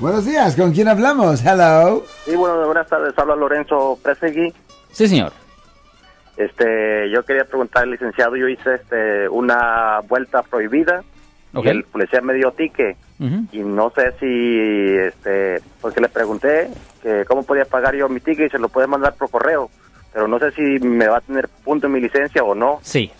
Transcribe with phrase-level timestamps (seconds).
[0.00, 1.40] Buenos días, ¿con quién hablamos?
[1.46, 2.04] Hello.
[2.24, 3.16] Sí, bueno, buenas tardes.
[3.16, 4.52] Habla Lorenzo Presegui.
[4.90, 5.32] Sí, señor.
[6.36, 11.04] Este, yo quería preguntar al licenciado, yo hice este una vuelta prohibida
[11.54, 11.66] Ok.
[11.66, 12.96] y el policía me dio tique
[13.52, 16.70] y no sé si este porque le pregunté
[17.00, 19.70] que cómo podía pagar yo mi ticket y se lo puede mandar por correo,
[20.12, 22.80] pero no sé si me va a tener punto en mi licencia o no.
[22.82, 23.12] Sí.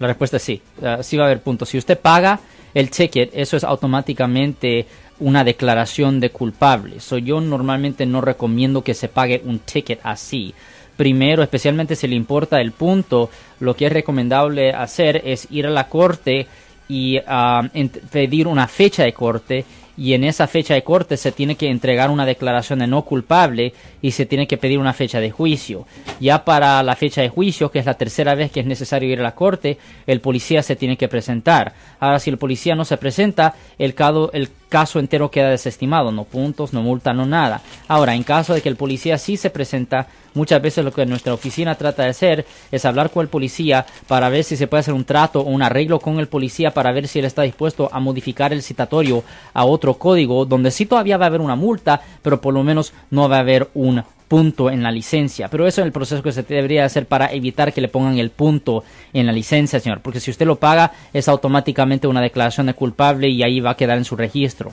[0.00, 0.60] La respuesta es sí.
[0.82, 1.68] Ah, sí va a haber puntos.
[1.68, 2.40] Si usted paga
[2.74, 4.84] el ticket, eso es automáticamente
[5.22, 7.00] una declaración de culpable.
[7.00, 10.54] So, yo normalmente no recomiendo que se pague un ticket así.
[10.96, 15.70] Primero, especialmente si le importa el punto, lo que es recomendable hacer es ir a
[15.70, 16.46] la corte
[16.88, 17.62] y ah,
[18.10, 19.64] pedir una fecha de corte
[19.96, 23.74] y en esa fecha de corte se tiene que entregar una declaración de no culpable
[24.00, 25.86] y se tiene que pedir una fecha de juicio.
[26.20, 29.20] Ya para la fecha de juicio, que es la tercera vez que es necesario ir
[29.20, 31.74] a la corte, el policía se tiene que presentar.
[32.00, 36.24] Ahora, si el policía no se presenta, el, cado- el caso entero queda desestimado, no
[36.24, 37.60] puntos, no multa, no nada.
[37.92, 41.34] Ahora, en caso de que el policía sí se presenta, muchas veces lo que nuestra
[41.34, 44.94] oficina trata de hacer es hablar con el policía para ver si se puede hacer
[44.94, 48.00] un trato o un arreglo con el policía para ver si él está dispuesto a
[48.00, 52.40] modificar el citatorio a otro código donde sí todavía va a haber una multa, pero
[52.40, 55.48] por lo menos no va a haber un punto en la licencia.
[55.48, 58.30] Pero eso es el proceso que se debería hacer para evitar que le pongan el
[58.30, 60.00] punto en la licencia, señor.
[60.00, 63.76] Porque si usted lo paga, es automáticamente una declaración de culpable y ahí va a
[63.76, 64.72] quedar en su registro.